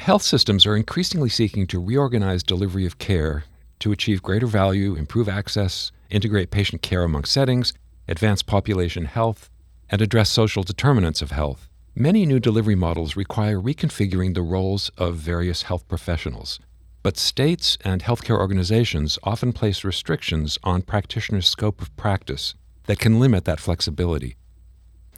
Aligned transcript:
Health 0.00 0.22
systems 0.22 0.64
are 0.64 0.76
increasingly 0.76 1.28
seeking 1.28 1.66
to 1.66 1.78
reorganize 1.78 2.42
delivery 2.42 2.86
of 2.86 2.96
care 2.96 3.44
to 3.80 3.92
achieve 3.92 4.22
greater 4.22 4.46
value, 4.46 4.94
improve 4.94 5.28
access, 5.28 5.92
integrate 6.08 6.50
patient 6.50 6.80
care 6.80 7.02
among 7.02 7.24
settings, 7.24 7.74
advance 8.08 8.42
population 8.42 9.04
health, 9.04 9.50
and 9.90 10.00
address 10.00 10.30
social 10.30 10.62
determinants 10.62 11.20
of 11.20 11.32
health. 11.32 11.68
Many 11.94 12.24
new 12.24 12.40
delivery 12.40 12.74
models 12.74 13.14
require 13.14 13.60
reconfiguring 13.60 14.32
the 14.32 14.40
roles 14.40 14.88
of 14.96 15.16
various 15.16 15.64
health 15.64 15.86
professionals. 15.86 16.58
But 17.02 17.18
states 17.18 17.76
and 17.84 18.02
healthcare 18.02 18.38
organizations 18.38 19.18
often 19.22 19.52
place 19.52 19.84
restrictions 19.84 20.58
on 20.64 20.80
practitioners' 20.80 21.46
scope 21.46 21.82
of 21.82 21.94
practice 21.98 22.54
that 22.84 22.98
can 22.98 23.20
limit 23.20 23.44
that 23.44 23.60
flexibility. 23.60 24.36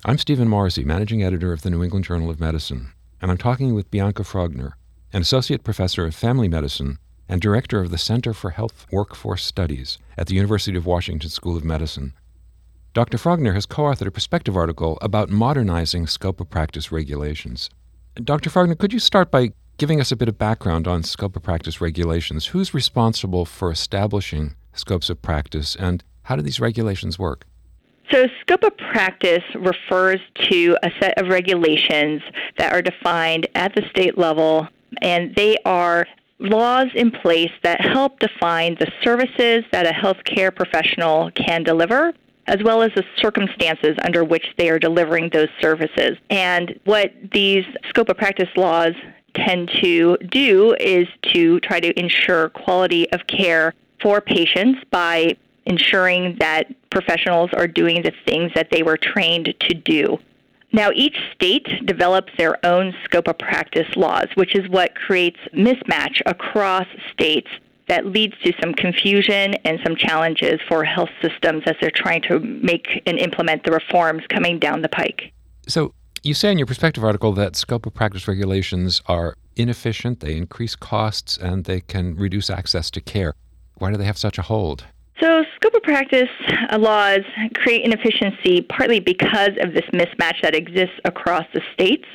I'm 0.04 0.18
Stephen 0.18 0.48
Morrissey, 0.48 0.84
managing 0.84 1.22
editor 1.22 1.52
of 1.52 1.62
the 1.62 1.70
New 1.70 1.84
England 1.84 2.04
Journal 2.04 2.30
of 2.30 2.40
Medicine 2.40 2.92
and 3.22 3.30
I'm 3.30 3.38
talking 3.38 3.72
with 3.72 3.90
Bianca 3.90 4.24
Frogner, 4.24 4.72
an 5.12 5.22
associate 5.22 5.62
professor 5.62 6.04
of 6.04 6.14
family 6.14 6.48
medicine 6.48 6.98
and 7.28 7.40
director 7.40 7.80
of 7.80 7.92
the 7.92 7.96
Center 7.96 8.34
for 8.34 8.50
Health 8.50 8.84
Workforce 8.90 9.44
Studies 9.44 9.96
at 10.18 10.26
the 10.26 10.34
University 10.34 10.76
of 10.76 10.86
Washington 10.86 11.30
School 11.30 11.56
of 11.56 11.64
Medicine. 11.64 12.14
Dr. 12.94 13.18
Frogner 13.18 13.54
has 13.54 13.64
co 13.64 13.84
authored 13.84 14.08
a 14.08 14.10
perspective 14.10 14.56
article 14.56 14.98
about 15.00 15.30
modernizing 15.30 16.08
scope 16.08 16.40
of 16.40 16.50
practice 16.50 16.90
regulations. 16.90 17.70
Dr. 18.16 18.50
Frogner, 18.50 18.76
could 18.76 18.92
you 18.92 18.98
start 18.98 19.30
by 19.30 19.52
giving 19.78 20.00
us 20.00 20.10
a 20.10 20.16
bit 20.16 20.28
of 20.28 20.36
background 20.36 20.88
on 20.88 21.04
scope 21.04 21.36
of 21.36 21.44
practice 21.44 21.80
regulations? 21.80 22.46
Who's 22.46 22.74
responsible 22.74 23.44
for 23.44 23.70
establishing 23.70 24.56
scopes 24.74 25.08
of 25.08 25.22
practice, 25.22 25.76
and 25.76 26.02
how 26.24 26.34
do 26.34 26.42
these 26.42 26.60
regulations 26.60 27.20
work? 27.20 27.46
So, 28.12 28.26
scope 28.42 28.62
of 28.62 28.76
practice 28.76 29.42
refers 29.54 30.20
to 30.50 30.76
a 30.82 30.90
set 31.00 31.18
of 31.18 31.28
regulations 31.28 32.20
that 32.58 32.72
are 32.72 32.82
defined 32.82 33.48
at 33.54 33.74
the 33.74 33.82
state 33.88 34.18
level, 34.18 34.68
and 35.00 35.34
they 35.34 35.56
are 35.64 36.06
laws 36.38 36.88
in 36.94 37.10
place 37.10 37.50
that 37.62 37.80
help 37.80 38.18
define 38.18 38.74
the 38.74 38.90
services 39.02 39.64
that 39.72 39.86
a 39.86 39.92
healthcare 39.92 40.54
professional 40.54 41.30
can 41.30 41.62
deliver 41.62 42.12
as 42.48 42.62
well 42.64 42.82
as 42.82 42.90
the 42.94 43.04
circumstances 43.16 43.96
under 44.04 44.24
which 44.24 44.46
they 44.58 44.68
are 44.68 44.78
delivering 44.78 45.30
those 45.32 45.48
services. 45.60 46.18
And 46.28 46.78
what 46.84 47.12
these 47.32 47.64
scope 47.88 48.08
of 48.08 48.16
practice 48.16 48.48
laws 48.56 48.94
tend 49.34 49.70
to 49.80 50.18
do 50.28 50.74
is 50.80 51.06
to 51.32 51.60
try 51.60 51.80
to 51.80 51.98
ensure 51.98 52.50
quality 52.50 53.10
of 53.12 53.26
care 53.26 53.74
for 54.02 54.20
patients 54.20 54.80
by 54.90 55.36
ensuring 55.66 56.36
that 56.40 56.66
professionals 56.90 57.50
are 57.52 57.66
doing 57.66 58.02
the 58.02 58.12
things 58.26 58.52
that 58.54 58.68
they 58.70 58.82
were 58.82 58.96
trained 58.96 59.54
to 59.60 59.74
do. 59.74 60.18
Now, 60.72 60.90
each 60.94 61.18
state 61.34 61.84
develops 61.84 62.32
their 62.38 62.64
own 62.64 62.94
scope 63.04 63.28
of 63.28 63.38
practice 63.38 63.94
laws, 63.94 64.28
which 64.34 64.54
is 64.54 64.68
what 64.70 64.94
creates 64.94 65.38
mismatch 65.54 66.22
across 66.24 66.86
states 67.12 67.48
that 67.88 68.06
leads 68.06 68.34
to 68.42 68.52
some 68.60 68.72
confusion 68.72 69.54
and 69.64 69.78
some 69.84 69.96
challenges 69.96 70.60
for 70.66 70.82
health 70.82 71.10
systems 71.20 71.64
as 71.66 71.74
they're 71.80 71.90
trying 71.90 72.22
to 72.22 72.38
make 72.40 73.02
and 73.06 73.18
implement 73.18 73.64
the 73.64 73.70
reforms 73.70 74.22
coming 74.30 74.58
down 74.58 74.80
the 74.80 74.88
pike. 74.88 75.32
So, 75.68 75.92
you 76.22 76.34
say 76.34 76.52
in 76.52 76.58
your 76.58 76.66
perspective 76.66 77.04
article 77.04 77.32
that 77.32 77.56
scope 77.56 77.84
of 77.84 77.92
practice 77.92 78.26
regulations 78.26 79.02
are 79.06 79.36
inefficient, 79.56 80.20
they 80.20 80.36
increase 80.36 80.76
costs, 80.76 81.36
and 81.36 81.64
they 81.64 81.80
can 81.80 82.16
reduce 82.16 82.48
access 82.48 82.90
to 82.92 83.00
care. 83.00 83.34
Why 83.78 83.90
do 83.90 83.96
they 83.96 84.04
have 84.04 84.16
such 84.16 84.38
a 84.38 84.42
hold? 84.42 84.84
So, 85.22 85.44
scope 85.54 85.74
of 85.74 85.82
practice 85.84 86.28
uh, 86.68 86.78
laws 86.78 87.20
create 87.54 87.84
inefficiency 87.84 88.60
partly 88.62 88.98
because 88.98 89.50
of 89.60 89.72
this 89.72 89.84
mismatch 89.92 90.42
that 90.42 90.52
exists 90.52 90.96
across 91.04 91.44
the 91.54 91.60
states. 91.72 92.06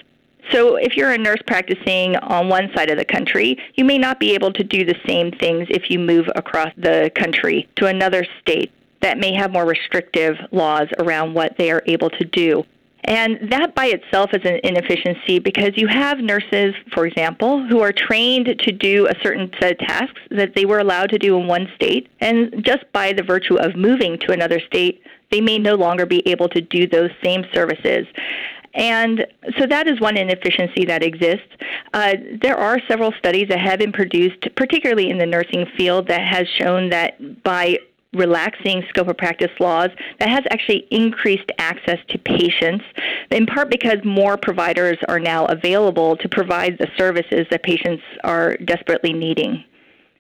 So, 0.52 0.76
if 0.76 0.98
you're 0.98 1.14
a 1.14 1.18
nurse 1.18 1.42
practicing 1.48 2.18
on 2.18 2.50
one 2.50 2.70
side 2.76 2.90
of 2.90 2.98
the 2.98 3.06
country, 3.06 3.58
you 3.76 3.86
may 3.86 3.98
not 3.98 4.20
be 4.20 4.34
able 4.34 4.52
to 4.52 4.62
do 4.62 4.84
the 4.84 4.96
same 5.08 5.32
things 5.32 5.68
if 5.70 5.90
you 5.90 6.00
move 6.00 6.28
across 6.36 6.74
the 6.76 7.10
country 7.16 7.70
to 7.78 7.86
another 7.86 8.26
state 8.42 8.74
that 9.00 9.18
may 9.18 9.34
have 9.34 9.54
more 9.54 9.66
restrictive 9.66 10.36
laws 10.52 10.88
around 11.00 11.34
what 11.34 11.58
they 11.58 11.72
are 11.72 11.84
able 11.86 12.10
to 12.10 12.26
do. 12.26 12.66
And 13.08 13.52
that 13.52 13.74
by 13.74 13.86
itself 13.86 14.32
is 14.34 14.42
an 14.44 14.60
inefficiency 14.64 15.40
because 15.40 15.72
you 15.78 15.88
have 15.88 16.20
nurses, 16.20 16.76
for 16.94 17.08
example, 17.08 17.66
who 17.68 17.80
are 17.80 17.94
trained 17.94 18.54
to 18.60 18.72
do 18.74 19.08
a 19.08 19.14
certain 19.24 19.50
set 19.60 19.72
of 19.72 19.78
tasks 19.80 20.20
that 20.32 20.56
they 20.56 20.66
were 20.66 20.80
allowed 20.80 21.10
to 21.12 21.18
do 21.18 21.38
in 21.38 21.48
one 21.48 21.70
state. 21.76 22.10
And 22.20 22.66
just 22.66 22.84
by 22.92 23.14
the 23.14 23.24
virtue 23.24 23.56
of 23.56 23.78
moving 23.78 24.20
to 24.20 24.34
another 24.34 24.60
state, 24.60 25.02
they 25.32 25.40
may 25.40 25.58
no 25.58 25.76
longer 25.76 26.06
be 26.06 26.22
able 26.28 26.50
to 26.50 26.60
do 26.60 26.86
those 26.86 27.10
same 27.24 27.46
services. 27.54 28.06
And 28.74 29.26
so 29.58 29.66
that 29.66 29.88
is 29.88 30.00
one 30.02 30.18
inefficiency 30.18 30.86
that 30.86 31.02
exists. 31.02 31.48
Uh, 31.94 32.14
there 32.42 32.58
are 32.58 32.78
several 32.88 33.14
studies 33.18 33.48
that 33.50 33.60
have 33.60 33.80
been 33.80 33.94
produced, 33.94 34.54
particularly 34.56 35.10
in 35.10 35.18
the 35.18 35.26
nursing 35.26 35.66
field, 35.78 36.10
that 36.10 36.22
has 36.22 36.48
shown 36.48 36.90
that 36.90 37.44
by 37.44 37.78
relaxing 38.14 38.84
scope 38.90 39.08
of 39.08 39.18
practice 39.18 39.52
laws 39.60 39.90
that 40.20 40.30
has 40.30 40.44
actually 40.50 40.88
increased 40.92 41.52
access 41.60 42.00
to 42.10 42.18
patients, 42.18 42.84
in 43.32 43.46
part 43.46 43.70
because 43.70 43.98
more 44.04 44.38
providers 44.38 44.98
are 45.08 45.20
now 45.20 45.46
available 45.46 46.16
to 46.18 46.30
provide 46.30 46.78
the 46.80 46.88
services 46.98 47.46
that 47.52 47.64
patients 47.64 48.04
are 48.24 48.58
desperately 48.58 49.14
needing. 49.14 49.64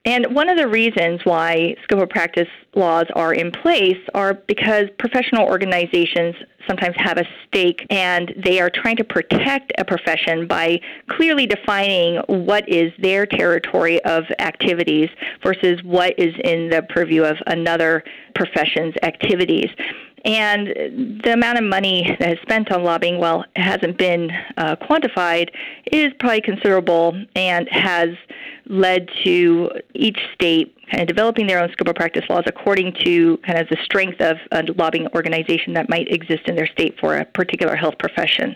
And 0.07 0.33
one 0.33 0.47
of 0.47 0.57
the 0.57 0.69
reasons 0.69 1.19
why 1.25 1.75
scope 1.83 2.01
of 2.01 2.07
practice 2.09 2.47
laws 2.75 3.07
are 3.13 3.33
in 3.33 3.51
place 3.51 3.97
are 4.13 4.35
because 4.35 4.85
professional 4.97 5.45
organizations 5.45 6.33
sometimes 6.65 6.95
have 6.97 7.17
a 7.17 7.25
stake 7.45 7.85
and 7.89 8.33
they 8.41 8.61
are 8.61 8.69
trying 8.69 8.95
to 8.95 9.03
protect 9.03 9.73
a 9.77 9.83
profession 9.83 10.47
by 10.47 10.79
clearly 11.09 11.45
defining 11.45 12.21
what 12.27 12.67
is 12.69 12.93
their 12.99 13.25
territory 13.25 14.01
of 14.05 14.23
activities 14.39 15.09
versus 15.43 15.83
what 15.83 16.17
is 16.17 16.33
in 16.41 16.69
the 16.69 16.83
purview 16.83 17.23
of 17.23 17.35
another 17.47 18.01
profession's 18.33 18.93
activities. 19.03 19.69
And 20.23 21.21
the 21.23 21.33
amount 21.33 21.57
of 21.57 21.65
money 21.65 22.15
that 22.19 22.31
is 22.31 22.39
spent 22.43 22.71
on 22.71 22.83
lobbying, 22.83 23.17
well, 23.17 23.43
it 23.55 23.61
hasn't 23.61 23.97
been 23.97 24.31
uh, 24.55 24.77
quantified, 24.77 25.49
is 25.91 26.13
probably 26.19 26.41
considerable 26.41 27.13
and 27.35 27.67
has 27.69 28.09
led 28.69 29.09
to 29.23 29.71
each 29.93 30.19
state 30.33 30.73
kind 30.89 31.01
of 31.01 31.07
developing 31.07 31.47
their 31.47 31.59
own 31.61 31.71
scope 31.71 31.87
of 31.87 31.95
practice 31.95 32.23
laws 32.29 32.43
according 32.45 32.93
to 33.03 33.37
kind 33.45 33.59
of 33.59 33.67
the 33.69 33.77
strength 33.83 34.21
of 34.21 34.37
a 34.51 34.63
lobbying 34.77 35.07
organization 35.15 35.73
that 35.73 35.89
might 35.89 36.11
exist 36.11 36.43
in 36.47 36.55
their 36.55 36.67
state 36.67 36.97
for 36.99 37.17
a 37.17 37.25
particular 37.25 37.75
health 37.75 37.97
profession. 37.99 38.55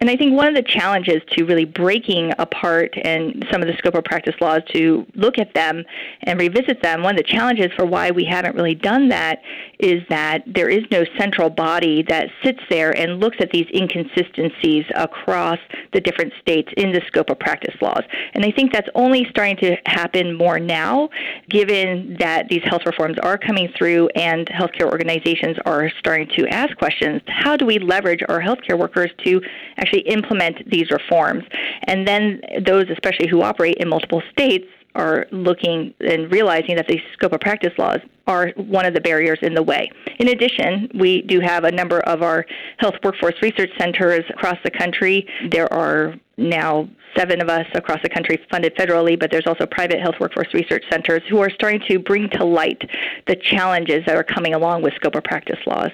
And 0.00 0.08
I 0.08 0.16
think 0.16 0.34
one 0.34 0.48
of 0.48 0.54
the 0.54 0.62
challenges 0.62 1.20
to 1.32 1.44
really 1.44 1.66
breaking 1.66 2.32
apart 2.38 2.94
and 3.04 3.46
some 3.52 3.60
of 3.60 3.68
the 3.68 3.76
scope 3.76 3.94
of 3.94 4.02
practice 4.04 4.34
laws 4.40 4.62
to 4.72 5.06
look 5.14 5.38
at 5.38 5.52
them 5.52 5.84
and 6.22 6.40
revisit 6.40 6.82
them, 6.82 7.02
one 7.02 7.18
of 7.18 7.18
the 7.18 7.30
challenges 7.30 7.66
for 7.76 7.84
why 7.84 8.10
we 8.10 8.24
haven't 8.24 8.56
really 8.56 8.74
done 8.74 9.10
that 9.10 9.42
is 9.78 10.02
that 10.08 10.42
there 10.46 10.70
is 10.70 10.84
no 10.90 11.04
central 11.18 11.50
body 11.50 12.02
that 12.08 12.28
sits 12.42 12.60
there 12.70 12.96
and 12.96 13.20
looks 13.20 13.36
at 13.40 13.50
these 13.50 13.66
inconsistencies 13.74 14.86
across 14.94 15.58
the 15.92 16.00
different 16.00 16.32
states 16.40 16.72
in 16.78 16.92
the 16.92 17.02
scope 17.06 17.28
of 17.28 17.38
practice 17.38 17.74
laws. 17.82 18.02
And 18.32 18.42
I 18.42 18.52
think 18.52 18.72
that's 18.72 18.88
only 18.94 19.26
starting 19.28 19.58
to 19.58 19.76
happen 19.84 20.34
more 20.34 20.58
now, 20.58 21.10
given 21.50 22.16
that 22.20 22.48
these 22.48 22.62
health 22.64 22.86
reforms 22.86 23.18
are 23.22 23.36
coming 23.36 23.70
through 23.76 24.08
and 24.14 24.46
healthcare 24.46 24.90
organizations 24.90 25.58
are 25.66 25.90
starting 25.98 26.26
to 26.38 26.48
ask 26.48 26.74
questions. 26.78 27.20
How 27.26 27.54
do 27.54 27.66
we 27.66 27.78
leverage 27.78 28.22
our 28.30 28.40
healthcare 28.40 28.78
workers 28.78 29.10
to 29.26 29.42
actually 29.76 29.89
actually 29.90 30.12
implement 30.12 30.68
these 30.70 30.90
reforms. 30.90 31.44
And 31.84 32.06
then 32.06 32.40
those, 32.64 32.86
especially 32.90 33.28
who 33.28 33.42
operate 33.42 33.76
in 33.78 33.88
multiple 33.88 34.22
states, 34.30 34.66
are 34.96 35.26
looking 35.30 35.94
and 36.00 36.30
realizing 36.32 36.74
that 36.74 36.88
the 36.88 37.00
scope 37.12 37.32
of 37.32 37.40
practice 37.40 37.72
laws 37.78 38.00
are 38.26 38.48
one 38.56 38.84
of 38.84 38.92
the 38.92 39.00
barriers 39.00 39.38
in 39.40 39.54
the 39.54 39.62
way. 39.62 39.88
In 40.18 40.28
addition, 40.28 40.90
we 40.98 41.22
do 41.22 41.38
have 41.38 41.62
a 41.62 41.70
number 41.70 42.00
of 42.00 42.22
our 42.22 42.44
health 42.78 42.94
workforce 43.04 43.36
research 43.40 43.70
centers 43.78 44.24
across 44.30 44.56
the 44.64 44.70
country. 44.70 45.28
There 45.48 45.72
are 45.72 46.16
now 46.38 46.88
seven 47.16 47.40
of 47.40 47.48
us 47.48 47.66
across 47.74 47.98
the 48.02 48.08
country 48.08 48.40
funded 48.50 48.74
federally, 48.74 49.18
but 49.18 49.30
there's 49.30 49.46
also 49.46 49.64
private 49.64 50.00
health 50.00 50.16
workforce 50.18 50.52
research 50.52 50.82
centers 50.90 51.22
who 51.28 51.38
are 51.38 51.50
starting 51.50 51.80
to 51.88 52.00
bring 52.00 52.28
to 52.30 52.44
light 52.44 52.82
the 53.28 53.36
challenges 53.36 54.04
that 54.06 54.16
are 54.16 54.24
coming 54.24 54.54
along 54.54 54.82
with 54.82 54.92
scope 54.94 55.14
of 55.14 55.22
practice 55.22 55.58
laws. 55.66 55.92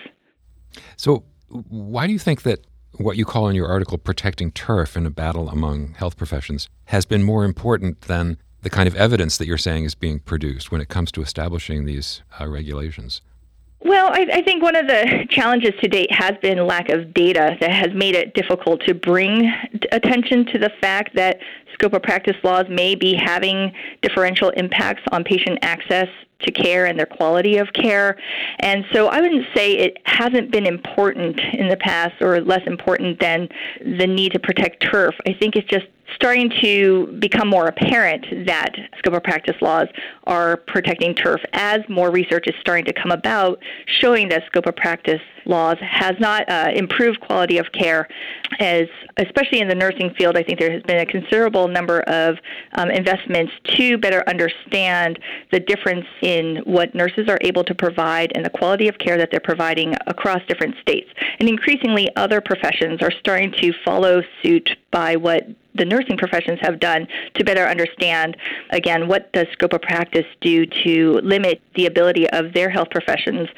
So, 0.96 1.24
why 1.48 2.06
do 2.06 2.14
you 2.14 2.18
think 2.18 2.42
that 2.42 2.66
what 2.98 3.16
you 3.16 3.24
call 3.24 3.48
in 3.48 3.54
your 3.54 3.68
article 3.68 3.98
protecting 3.98 4.50
turf 4.50 4.96
in 4.96 5.06
a 5.06 5.10
battle 5.10 5.48
among 5.48 5.94
health 5.94 6.16
professions 6.16 6.68
has 6.86 7.04
been 7.04 7.22
more 7.22 7.44
important 7.44 8.02
than 8.02 8.38
the 8.62 8.70
kind 8.70 8.88
of 8.88 8.96
evidence 8.96 9.36
that 9.36 9.46
you're 9.46 9.58
saying 9.58 9.84
is 9.84 9.94
being 9.94 10.18
produced 10.18 10.72
when 10.72 10.80
it 10.80 10.88
comes 10.88 11.12
to 11.12 11.22
establishing 11.22 11.84
these 11.84 12.22
uh, 12.40 12.46
regulations? 12.46 13.20
Well, 13.80 14.08
I, 14.08 14.26
I, 14.32 14.42
think 14.42 14.62
one 14.62 14.74
of 14.74 14.86
the 14.86 15.26
challenges 15.30 15.72
to 15.80 15.88
date 15.88 16.10
has 16.10 16.32
been 16.42 16.66
lack 16.66 16.88
of 16.88 17.12
data 17.12 17.56
that 17.60 17.70
has 17.70 17.92
made 17.94 18.14
it 18.14 18.34
difficult 18.34 18.80
to 18.86 18.94
bring 18.94 19.52
attention 19.92 20.46
to 20.46 20.58
the 20.58 20.70
fact 20.80 21.14
that 21.14 21.38
scope 21.74 21.92
of 21.92 22.02
practice 22.02 22.36
laws 22.42 22.64
may 22.70 22.94
be 22.94 23.14
having 23.14 23.72
differential 24.00 24.50
impacts 24.50 25.02
on 25.12 25.22
patient 25.24 25.58
access 25.62 26.08
to 26.40 26.50
care 26.50 26.86
and 26.86 26.98
their 26.98 27.06
quality 27.06 27.58
of 27.58 27.72
care. 27.72 28.16
And 28.60 28.84
so 28.92 29.08
I 29.08 29.20
wouldn't 29.20 29.46
say 29.54 29.72
it 29.72 29.98
hasn't 30.04 30.50
been 30.50 30.66
important 30.66 31.38
in 31.54 31.68
the 31.68 31.76
past 31.76 32.20
or 32.20 32.40
less 32.40 32.66
important 32.66 33.20
than 33.20 33.48
the 33.80 34.06
need 34.06 34.32
to 34.32 34.38
protect 34.38 34.82
turf. 34.82 35.14
I 35.26 35.32
think 35.32 35.56
it's 35.56 35.68
just 35.68 35.86
starting 36.14 36.50
to 36.60 37.06
become 37.18 37.48
more 37.48 37.66
apparent 37.66 38.46
that 38.46 38.74
scope 38.98 39.14
of 39.14 39.22
practice 39.22 39.56
laws 39.60 39.88
are 40.24 40.56
protecting 40.56 41.14
turf 41.14 41.40
as 41.52 41.80
more 41.88 42.10
research 42.10 42.46
is 42.46 42.54
starting 42.60 42.84
to 42.84 42.92
come 42.92 43.10
about 43.10 43.58
showing 43.86 44.28
that 44.28 44.44
scope 44.46 44.66
of 44.66 44.76
practice 44.76 45.20
laws 45.44 45.76
has 45.80 46.14
not 46.18 46.48
uh, 46.48 46.70
improved 46.74 47.20
quality 47.20 47.58
of 47.58 47.70
care. 47.72 48.08
As 48.58 48.88
especially 49.18 49.60
in 49.60 49.68
the 49.68 49.74
nursing 49.74 50.12
field 50.14 50.36
i 50.36 50.42
think 50.42 50.58
there 50.58 50.70
has 50.70 50.82
been 50.82 50.98
a 50.98 51.06
considerable 51.06 51.68
number 51.68 52.00
of 52.02 52.36
um, 52.74 52.90
investments 52.90 53.52
to 53.64 53.96
better 53.98 54.22
understand 54.28 55.18
the 55.52 55.60
difference 55.60 56.06
in 56.22 56.56
what 56.64 56.94
nurses 56.94 57.28
are 57.28 57.38
able 57.40 57.64
to 57.64 57.74
provide 57.74 58.32
and 58.34 58.44
the 58.44 58.50
quality 58.50 58.88
of 58.88 58.98
care 58.98 59.16
that 59.16 59.30
they're 59.30 59.40
providing 59.40 59.94
across 60.06 60.40
different 60.48 60.74
states. 60.80 61.08
And 61.38 61.48
increasingly 61.48 62.14
other 62.16 62.40
professions 62.40 63.02
are 63.02 63.10
starting 63.10 63.52
to 63.52 63.72
follow 63.84 64.22
suit 64.42 64.76
by 64.90 65.16
what 65.16 65.46
the 65.76 65.84
nursing 65.84 66.16
professions 66.16 66.58
have 66.60 66.80
done 66.80 67.06
to 67.34 67.44
better 67.44 67.64
understand, 67.66 68.36
again, 68.70 69.08
what 69.08 69.32
does 69.32 69.46
scope 69.52 69.72
of 69.72 69.82
practice 69.82 70.26
do 70.40 70.66
to 70.66 71.20
limit 71.22 71.60
the 71.74 71.86
ability 71.86 72.28
of 72.30 72.52
their 72.52 72.70
health 72.70 72.90
professions 72.90 73.48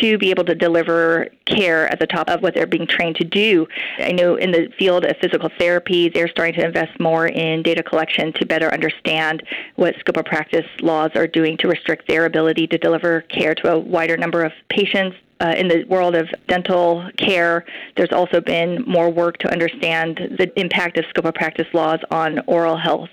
to 0.00 0.18
be 0.18 0.30
able 0.30 0.44
to 0.44 0.54
deliver 0.54 1.28
care 1.46 1.90
at 1.92 1.98
the 1.98 2.06
top 2.06 2.28
of 2.28 2.42
what 2.42 2.54
they're 2.54 2.66
being 2.66 2.86
trained 2.86 3.16
to 3.16 3.24
do. 3.24 3.66
I 3.98 4.12
know 4.12 4.36
in 4.36 4.50
the 4.50 4.68
field 4.78 5.04
of 5.04 5.16
physical 5.20 5.50
therapy, 5.58 6.08
they're 6.08 6.28
starting 6.28 6.54
to 6.60 6.66
invest 6.66 6.98
more 7.00 7.26
in 7.26 7.62
data 7.62 7.82
collection 7.82 8.32
to 8.34 8.46
better 8.46 8.72
understand 8.72 9.42
what 9.76 9.94
scope 9.98 10.16
of 10.16 10.24
practice 10.24 10.66
laws 10.80 11.10
are 11.14 11.26
doing 11.26 11.56
to 11.58 11.68
restrict 11.68 12.08
their 12.08 12.26
ability 12.26 12.66
to 12.68 12.78
deliver 12.78 13.22
care 13.22 13.54
to 13.54 13.72
a 13.72 13.78
wider 13.78 14.16
number 14.16 14.44
of 14.44 14.52
patients 14.68 15.16
uh, 15.42 15.54
in 15.56 15.68
the 15.68 15.84
world 15.84 16.14
of 16.14 16.28
dental 16.46 17.08
care, 17.18 17.64
there's 17.96 18.12
also 18.12 18.40
been 18.40 18.82
more 18.86 19.10
work 19.10 19.38
to 19.38 19.50
understand 19.50 20.36
the 20.38 20.50
impact 20.58 20.96
of 20.98 21.04
scope 21.10 21.24
of 21.24 21.34
practice 21.34 21.66
laws 21.72 21.98
on 22.10 22.38
oral 22.46 22.76
health. 22.76 23.10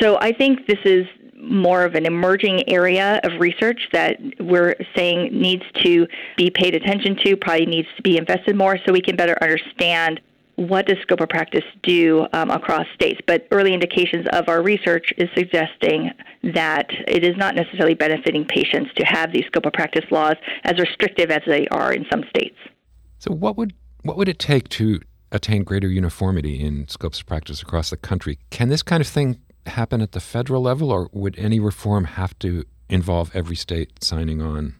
So 0.00 0.18
I 0.18 0.32
think 0.32 0.66
this 0.66 0.80
is 0.84 1.06
more 1.40 1.84
of 1.84 1.94
an 1.94 2.04
emerging 2.04 2.68
area 2.68 3.20
of 3.24 3.40
research 3.40 3.88
that 3.92 4.18
we're 4.40 4.74
saying 4.94 5.30
needs 5.32 5.62
to 5.82 6.06
be 6.36 6.50
paid 6.50 6.74
attention 6.74 7.16
to, 7.24 7.36
probably 7.36 7.66
needs 7.66 7.88
to 7.96 8.02
be 8.02 8.18
invested 8.18 8.56
more 8.56 8.78
so 8.84 8.92
we 8.92 9.00
can 9.00 9.16
better 9.16 9.38
understand 9.42 10.20
what 10.60 10.86
does 10.86 10.98
scope 11.00 11.20
of 11.20 11.28
practice 11.30 11.64
do 11.82 12.26
um, 12.34 12.50
across 12.50 12.86
states? 12.94 13.18
But 13.26 13.48
early 13.50 13.72
indications 13.72 14.26
of 14.32 14.48
our 14.48 14.62
research 14.62 15.10
is 15.16 15.30
suggesting 15.34 16.10
that 16.54 16.86
it 17.08 17.24
is 17.24 17.34
not 17.38 17.54
necessarily 17.54 17.94
benefiting 17.94 18.44
patients 18.44 18.90
to 18.96 19.04
have 19.06 19.32
these 19.32 19.46
scope 19.46 19.64
of 19.64 19.72
practice 19.72 20.04
laws 20.10 20.36
as 20.64 20.78
restrictive 20.78 21.30
as 21.30 21.40
they 21.46 21.66
are 21.68 21.94
in 21.94 22.04
some 22.12 22.24
states. 22.28 22.56
So, 23.18 23.32
what 23.32 23.56
would 23.56 23.72
what 24.02 24.18
would 24.18 24.28
it 24.28 24.38
take 24.38 24.68
to 24.70 25.00
attain 25.32 25.64
greater 25.64 25.88
uniformity 25.88 26.60
in 26.60 26.88
scopes 26.88 27.20
of 27.20 27.26
practice 27.26 27.62
across 27.62 27.88
the 27.90 27.96
country? 27.96 28.38
Can 28.50 28.68
this 28.68 28.82
kind 28.82 29.00
of 29.00 29.06
thing 29.06 29.40
happen 29.64 30.02
at 30.02 30.12
the 30.12 30.20
federal 30.20 30.62
level, 30.62 30.90
or 30.90 31.08
would 31.12 31.38
any 31.38 31.58
reform 31.58 32.04
have 32.04 32.38
to 32.40 32.64
involve 32.90 33.30
every 33.34 33.56
state 33.56 34.04
signing 34.04 34.42
on? 34.42 34.74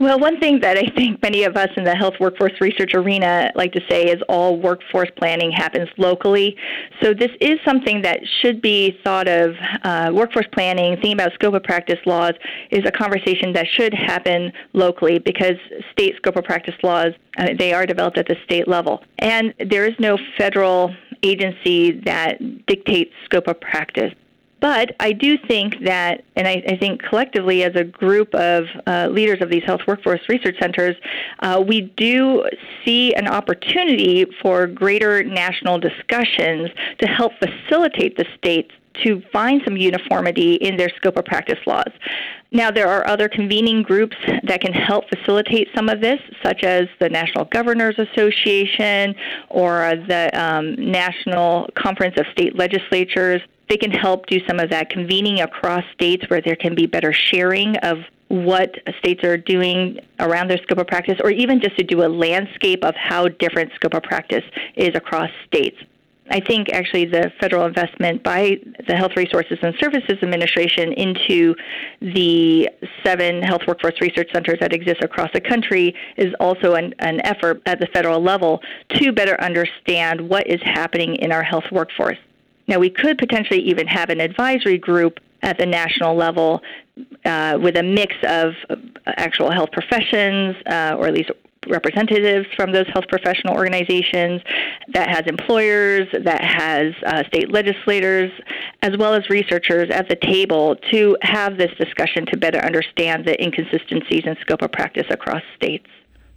Well, 0.00 0.18
one 0.18 0.40
thing 0.40 0.60
that 0.60 0.78
I 0.78 0.86
think 0.96 1.20
many 1.20 1.44
of 1.44 1.58
us 1.58 1.68
in 1.76 1.84
the 1.84 1.94
health 1.94 2.14
workforce 2.18 2.58
research 2.58 2.94
arena 2.94 3.52
like 3.54 3.72
to 3.72 3.82
say 3.86 4.04
is 4.04 4.16
all 4.30 4.58
workforce 4.58 5.10
planning 5.18 5.52
happens 5.52 5.90
locally. 5.98 6.56
So 7.02 7.12
this 7.12 7.30
is 7.38 7.58
something 7.66 8.00
that 8.00 8.20
should 8.40 8.62
be 8.62 8.98
thought 9.04 9.28
of. 9.28 9.54
Uh, 9.82 10.10
workforce 10.14 10.46
planning, 10.52 10.94
thinking 10.94 11.12
about 11.12 11.34
scope 11.34 11.52
of 11.52 11.62
practice 11.64 11.98
laws, 12.06 12.32
is 12.70 12.82
a 12.86 12.90
conversation 12.90 13.52
that 13.52 13.66
should 13.66 13.92
happen 13.92 14.50
locally 14.72 15.18
because 15.18 15.56
state 15.92 16.16
scope 16.16 16.36
of 16.36 16.44
practice 16.44 16.76
laws 16.82 17.12
uh, 17.36 17.48
they 17.58 17.74
are 17.74 17.84
developed 17.84 18.16
at 18.16 18.26
the 18.26 18.36
state 18.44 18.66
level, 18.66 19.04
and 19.18 19.52
there 19.68 19.86
is 19.86 19.94
no 19.98 20.16
federal 20.38 20.94
agency 21.22 22.00
that 22.06 22.38
dictates 22.66 23.12
scope 23.26 23.48
of 23.48 23.60
practice. 23.60 24.14
But 24.60 24.94
I 25.00 25.12
do 25.12 25.38
think 25.38 25.84
that, 25.84 26.22
and 26.36 26.46
I, 26.46 26.62
I 26.68 26.76
think 26.76 27.02
collectively 27.02 27.64
as 27.64 27.74
a 27.74 27.84
group 27.84 28.34
of 28.34 28.64
uh, 28.86 29.08
leaders 29.10 29.40
of 29.40 29.50
these 29.50 29.64
health 29.64 29.80
workforce 29.86 30.20
research 30.28 30.56
centers, 30.60 30.96
uh, 31.40 31.62
we 31.66 31.82
do 31.96 32.44
see 32.84 33.14
an 33.14 33.26
opportunity 33.26 34.26
for 34.42 34.66
greater 34.66 35.24
national 35.24 35.78
discussions 35.78 36.68
to 36.98 37.08
help 37.08 37.32
facilitate 37.38 38.16
the 38.16 38.26
states 38.36 38.70
to 39.04 39.22
find 39.32 39.62
some 39.64 39.76
uniformity 39.76 40.54
in 40.54 40.76
their 40.76 40.90
scope 40.96 41.16
of 41.16 41.24
practice 41.24 41.58
laws. 41.66 41.90
Now, 42.52 42.70
there 42.70 42.88
are 42.88 43.06
other 43.06 43.28
convening 43.28 43.82
groups 43.82 44.16
that 44.42 44.60
can 44.60 44.72
help 44.72 45.04
facilitate 45.08 45.68
some 45.74 45.88
of 45.88 46.00
this, 46.00 46.20
such 46.42 46.64
as 46.64 46.88
the 46.98 47.08
National 47.08 47.44
Governors 47.44 47.96
Association 47.98 49.14
or 49.48 49.94
the 50.08 50.30
um, 50.34 50.74
National 50.74 51.68
Conference 51.76 52.16
of 52.18 52.26
State 52.32 52.56
Legislatures 52.56 53.42
they 53.70 53.76
can 53.76 53.92
help 53.92 54.26
do 54.26 54.40
some 54.48 54.58
of 54.58 54.68
that 54.70 54.90
convening 54.90 55.40
across 55.40 55.84
states 55.94 56.28
where 56.28 56.40
there 56.40 56.56
can 56.56 56.74
be 56.74 56.86
better 56.86 57.12
sharing 57.12 57.76
of 57.78 57.98
what 58.26 58.74
states 58.98 59.24
are 59.24 59.36
doing 59.36 59.98
around 60.18 60.48
their 60.48 60.58
scope 60.58 60.78
of 60.78 60.86
practice, 60.86 61.18
or 61.22 61.30
even 61.30 61.60
just 61.60 61.76
to 61.76 61.84
do 61.84 62.04
a 62.04 62.06
landscape 62.08 62.84
of 62.84 62.94
how 62.96 63.28
different 63.28 63.72
scope 63.74 63.94
of 63.94 64.02
practice 64.02 64.44
is 64.76 64.90
across 64.94 65.30
states. 65.46 65.76
I 66.30 66.40
think 66.40 66.72
actually 66.72 67.06
the 67.06 67.32
federal 67.40 67.66
investment 67.66 68.22
by 68.22 68.60
the 68.86 68.94
Health 68.94 69.12
Resources 69.16 69.58
and 69.62 69.74
Services 69.80 70.18
Administration 70.22 70.92
into 70.92 71.54
the 72.00 72.70
seven 73.04 73.42
health 73.42 73.62
workforce 73.66 74.00
research 74.00 74.30
centers 74.32 74.58
that 74.60 74.72
exist 74.72 75.02
across 75.02 75.30
the 75.32 75.40
country 75.40 75.94
is 76.16 76.32
also 76.38 76.74
an, 76.74 76.94
an 77.00 77.20
effort 77.26 77.60
at 77.66 77.80
the 77.80 77.86
federal 77.88 78.22
level 78.22 78.62
to 78.90 79.12
better 79.12 79.40
understand 79.40 80.20
what 80.20 80.46
is 80.46 80.60
happening 80.62 81.16
in 81.16 81.32
our 81.32 81.42
health 81.42 81.64
workforce. 81.72 82.18
Now, 82.68 82.78
we 82.78 82.90
could 82.90 83.18
potentially 83.18 83.60
even 83.60 83.88
have 83.88 84.10
an 84.10 84.20
advisory 84.20 84.78
group 84.78 85.18
at 85.42 85.58
the 85.58 85.66
national 85.66 86.14
level 86.14 86.62
uh, 87.24 87.58
with 87.60 87.76
a 87.76 87.82
mix 87.82 88.14
of 88.22 88.52
actual 89.06 89.50
health 89.50 89.72
professions, 89.72 90.54
uh, 90.66 90.94
or 90.96 91.08
at 91.08 91.14
least 91.14 91.30
representatives 91.68 92.46
from 92.56 92.72
those 92.72 92.86
health 92.88 93.06
professional 93.08 93.54
organizations, 93.54 94.40
that 94.94 95.08
has 95.10 95.24
employers, 95.26 96.08
that 96.24 96.42
has 96.42 96.94
uh, 97.06 97.22
state 97.28 97.52
legislators, 97.52 98.30
as 98.82 98.96
well 98.98 99.14
as 99.14 99.28
researchers 99.28 99.90
at 99.90 100.08
the 100.08 100.16
table 100.16 100.76
to 100.90 101.16
have 101.22 101.58
this 101.58 101.70
discussion 101.78 102.26
to 102.26 102.36
better 102.36 102.58
understand 102.58 103.26
the 103.26 103.40
inconsistencies 103.42 104.22
in 104.24 104.36
scope 104.40 104.62
of 104.62 104.72
practice 104.72 105.06
across 105.10 105.42
states. 105.54 105.86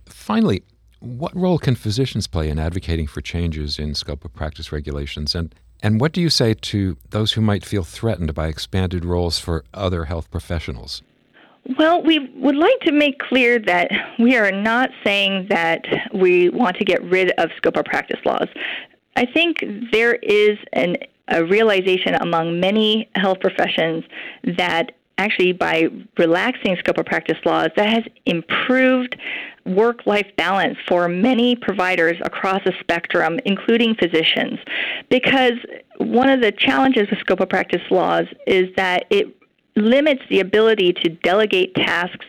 Finally, 0.06 0.64
what 1.00 1.36
role 1.36 1.58
can 1.58 1.76
physicians 1.76 2.28
play 2.28 2.50
in 2.50 2.60
advocating 2.60 3.08
for 3.08 3.22
changes 3.22 3.80
in 3.80 3.94
scope 3.94 4.24
of 4.24 4.34
practice 4.34 4.72
regulations? 4.72 5.36
And 5.36 5.54
and 5.82 6.00
what 6.00 6.14
do 6.14 6.22
you 6.22 6.30
say 6.30 6.54
to 6.54 6.96
those 7.10 7.34
who 7.34 7.42
might 7.42 7.66
feel 7.66 7.84
threatened 7.84 8.34
by 8.34 8.48
expanded 8.48 9.04
roles 9.04 9.38
for 9.38 9.66
other 9.74 10.06
health 10.06 10.32
professionals? 10.32 11.02
Well, 11.78 12.02
we 12.02 12.20
would 12.20 12.56
like 12.56 12.80
to 12.82 12.92
make 12.92 13.20
clear 13.20 13.58
that 13.60 13.90
we 14.20 14.36
are 14.36 14.52
not 14.52 14.90
saying 15.04 15.48
that 15.50 15.86
we 16.14 16.50
want 16.50 16.78
to 16.78 16.84
get 16.84 17.02
rid 17.04 17.32
of 17.38 17.52
scope 17.56 17.78
of 17.78 17.86
practice 17.86 18.20
laws. 18.26 18.48
I 19.16 19.26
think 19.26 19.64
there 19.92 20.16
is 20.16 20.58
an, 20.74 20.98
a 21.30 21.46
realization 21.46 22.16
among 22.16 22.60
many 22.60 23.10
health 23.16 23.40
professions 23.40 24.04
that 24.58 24.92
actually 25.18 25.54
by 25.54 25.88
relaxing 26.18 26.76
scope 26.78 26.98
of 26.98 27.06
practice 27.06 27.38
laws, 27.46 27.70
that 27.76 27.88
has 27.88 28.04
improved 28.26 29.16
work 29.66 30.06
life 30.06 30.28
balance 30.36 30.78
for 30.88 31.08
many 31.08 31.56
providers 31.56 32.18
across 32.26 32.62
the 32.66 32.74
spectrum, 32.80 33.40
including 33.46 33.96
physicians. 33.96 34.60
Because 35.10 35.54
one 35.98 36.30
of 36.30 36.42
the 36.42 36.52
challenges 36.52 37.10
with 37.10 37.20
scope 37.20 37.40
of 37.40 37.50
practice 37.50 37.84
laws 37.90 38.26
is 38.48 38.70
that 38.76 39.06
it 39.10 39.34
limits 39.76 40.22
the 40.30 40.40
ability 40.40 40.94
to 40.94 41.10
delegate 41.10 41.74
tasks 41.76 42.26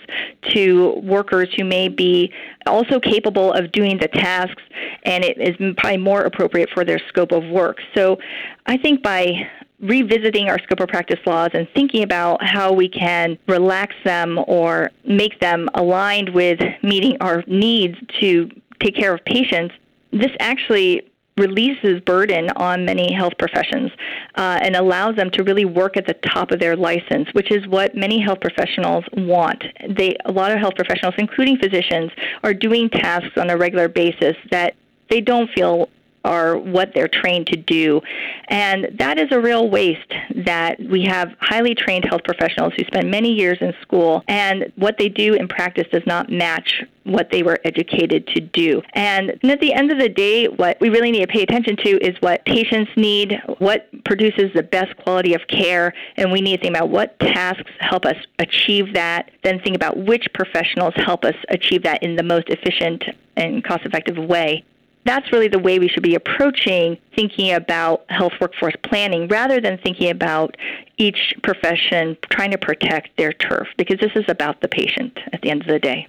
to 0.50 0.94
workers 1.02 1.48
who 1.56 1.64
may 1.64 1.88
be 1.88 2.32
also 2.66 2.98
capable 2.98 3.52
of 3.52 3.70
doing 3.72 3.98
the 3.98 4.08
tasks 4.08 4.62
and 5.02 5.24
it 5.24 5.36
is 5.38 5.54
probably 5.76 5.98
more 5.98 6.22
appropriate 6.22 6.70
for 6.72 6.84
their 6.84 6.98
scope 7.08 7.32
of 7.32 7.44
work. 7.44 7.78
So 7.94 8.18
I 8.66 8.78
think 8.78 9.02
by 9.02 9.48
revisiting 9.80 10.48
our 10.48 10.58
scope 10.60 10.80
of 10.80 10.88
practice 10.88 11.20
laws 11.26 11.50
and 11.52 11.68
thinking 11.74 12.02
about 12.02 12.42
how 12.42 12.72
we 12.72 12.88
can 12.88 13.38
relax 13.46 13.94
them 14.04 14.38
or 14.46 14.90
make 15.04 15.38
them 15.40 15.68
aligned 15.74 16.30
with 16.30 16.58
meeting 16.82 17.16
our 17.20 17.44
needs 17.46 17.96
to 18.20 18.50
take 18.80 18.96
care 18.96 19.14
of 19.14 19.24
patients, 19.24 19.74
this 20.12 20.30
actually 20.40 21.02
releases 21.36 22.00
burden 22.02 22.50
on 22.56 22.84
many 22.84 23.12
health 23.12 23.32
professions 23.38 23.90
uh, 24.36 24.58
and 24.62 24.76
allows 24.76 25.16
them 25.16 25.30
to 25.30 25.42
really 25.42 25.64
work 25.64 25.96
at 25.96 26.06
the 26.06 26.14
top 26.14 26.50
of 26.52 26.60
their 26.60 26.76
license, 26.76 27.28
which 27.32 27.50
is 27.50 27.66
what 27.66 27.94
many 27.94 28.20
health 28.20 28.40
professionals 28.40 29.04
want. 29.14 29.64
They, 29.88 30.16
a 30.24 30.32
lot 30.32 30.52
of 30.52 30.58
health 30.58 30.74
professionals, 30.76 31.14
including 31.18 31.58
physicians, 31.58 32.10
are 32.42 32.54
doing 32.54 32.88
tasks 32.88 33.36
on 33.36 33.50
a 33.50 33.56
regular 33.56 33.88
basis 33.88 34.36
that 34.50 34.74
they 35.10 35.20
don't 35.20 35.50
feel 35.50 35.88
are 36.24 36.56
what 36.56 36.92
they're 36.94 37.08
trained 37.08 37.46
to 37.48 37.56
do. 37.56 38.00
And 38.48 38.88
that 38.98 39.18
is 39.18 39.28
a 39.30 39.40
real 39.40 39.68
waste 39.68 40.12
that 40.34 40.80
we 40.80 41.04
have 41.04 41.34
highly 41.40 41.74
trained 41.74 42.04
health 42.04 42.24
professionals 42.24 42.72
who 42.76 42.84
spend 42.84 43.10
many 43.10 43.32
years 43.32 43.58
in 43.60 43.74
school, 43.82 44.22
and 44.28 44.72
what 44.76 44.98
they 44.98 45.08
do 45.08 45.34
in 45.34 45.48
practice 45.48 45.86
does 45.92 46.06
not 46.06 46.30
match 46.30 46.82
what 47.04 47.30
they 47.30 47.42
were 47.42 47.58
educated 47.64 48.26
to 48.28 48.40
do. 48.40 48.80
And 48.94 49.32
at 49.44 49.60
the 49.60 49.74
end 49.74 49.92
of 49.92 49.98
the 49.98 50.08
day, 50.08 50.46
what 50.48 50.80
we 50.80 50.88
really 50.88 51.10
need 51.10 51.20
to 51.20 51.26
pay 51.26 51.42
attention 51.42 51.76
to 51.76 51.90
is 52.02 52.16
what 52.20 52.44
patients 52.46 52.90
need, 52.96 53.40
what 53.58 53.88
produces 54.04 54.52
the 54.54 54.62
best 54.62 54.96
quality 54.96 55.34
of 55.34 55.46
care, 55.46 55.92
and 56.16 56.32
we 56.32 56.40
need 56.40 56.56
to 56.56 56.62
think 56.62 56.76
about 56.76 56.88
what 56.88 57.18
tasks 57.20 57.70
help 57.80 58.06
us 58.06 58.16
achieve 58.38 58.94
that, 58.94 59.30
then 59.42 59.60
think 59.60 59.76
about 59.76 59.98
which 59.98 60.32
professionals 60.32 60.94
help 60.96 61.24
us 61.24 61.36
achieve 61.50 61.82
that 61.82 62.02
in 62.02 62.16
the 62.16 62.22
most 62.22 62.48
efficient 62.48 63.04
and 63.36 63.62
cost 63.64 63.84
effective 63.84 64.16
way 64.16 64.64
that's 65.04 65.30
really 65.32 65.48
the 65.48 65.58
way 65.58 65.78
we 65.78 65.88
should 65.88 66.02
be 66.02 66.14
approaching 66.14 66.96
thinking 67.14 67.52
about 67.52 68.04
health 68.08 68.32
workforce 68.40 68.74
planning 68.82 69.28
rather 69.28 69.60
than 69.60 69.78
thinking 69.78 70.10
about 70.10 70.56
each 70.96 71.34
profession 71.42 72.16
trying 72.30 72.50
to 72.50 72.58
protect 72.58 73.16
their 73.16 73.32
turf 73.32 73.68
because 73.76 73.98
this 74.00 74.12
is 74.14 74.24
about 74.28 74.60
the 74.60 74.68
patient 74.68 75.18
at 75.32 75.42
the 75.42 75.50
end 75.50 75.62
of 75.62 75.68
the 75.68 75.78
day. 75.78 76.06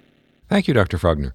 Thank 0.48 0.68
you, 0.68 0.74
Dr. 0.74 0.98
Frogner. 0.98 1.32